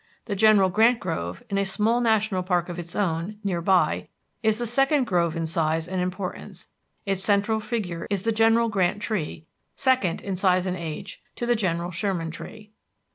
[0.25, 4.07] The General Grant Grove, in a small national park of its own, near by,
[4.41, 6.69] is the second grove in size and importance;
[7.05, 9.45] its central figure is the General Grant Tree,
[9.75, 12.71] second in size and age to the General Sherman Tree.